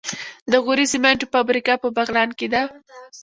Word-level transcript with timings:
د 0.51 0.53
غوري 0.63 0.85
سمنټو 0.93 1.31
فابریکه 1.33 1.73
په 1.83 1.87
بغلان 1.97 2.29
کې 2.39 2.47
ده. 2.53 2.61